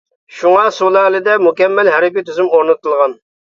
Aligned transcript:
شۇڭا 0.37 0.63
سۇلالىدە 0.77 1.35
مۇكەممەل 1.49 1.93
ھەربىي 1.97 2.27
تۈزۈم 2.31 2.49
ئورنىتىلغان. 2.57 3.15